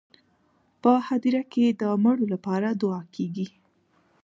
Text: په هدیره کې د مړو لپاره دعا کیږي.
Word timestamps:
په 0.81 0.91
هدیره 1.07 1.43
کې 1.51 1.65
د 1.81 1.83
مړو 2.03 2.25
لپاره 2.33 2.67
دعا 2.81 3.01
کیږي. 3.15 3.47